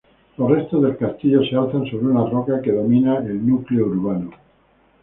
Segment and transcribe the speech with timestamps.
[0.37, 4.31] Los restos del castillo se alzan sobre una roca que domina el núcleo urbano.